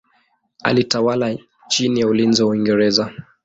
Alitawala 0.63 1.37
chini 1.69 1.99
ya 1.99 2.07
ulinzi 2.07 2.43
wa 2.43 2.49
Uingereza. 2.49 3.13